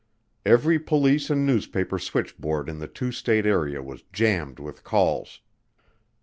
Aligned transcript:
Every 0.47 0.79
police 0.79 1.29
and 1.29 1.45
newspaper 1.45 1.99
switchboard 1.99 2.69
in 2.69 2.79
the 2.79 2.87
two 2.87 3.11
state 3.11 3.45
area 3.45 3.83
was 3.83 4.01
jammed 4.11 4.57
with 4.57 4.83
calls. 4.83 5.41